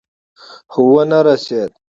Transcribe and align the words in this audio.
خو 0.71 0.81
ونه 0.91 1.19
رسېد. 1.25 1.71